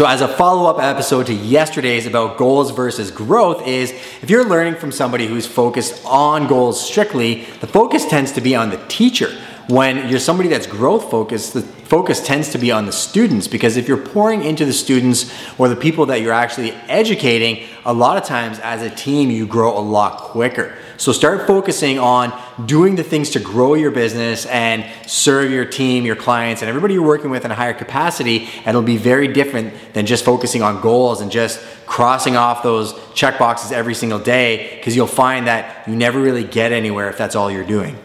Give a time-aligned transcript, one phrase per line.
[0.00, 3.90] So, as a follow up episode to yesterday's about goals versus growth, is
[4.22, 8.56] if you're learning from somebody who's focused on goals strictly, the focus tends to be
[8.56, 9.28] on the teacher.
[9.68, 13.76] When you're somebody that's growth focused, the focus tends to be on the students because
[13.76, 18.16] if you're pouring into the students or the people that you're actually educating, a lot
[18.16, 20.76] of times as a team you grow a lot quicker.
[20.96, 22.32] So start focusing on
[22.66, 26.94] doing the things to grow your business and serve your team, your clients, and everybody
[26.94, 28.48] you're working with in a higher capacity.
[28.58, 32.94] And it'll be very different than just focusing on goals and just crossing off those
[33.12, 37.18] check boxes every single day because you'll find that you never really get anywhere if
[37.18, 37.98] that's all you're doing.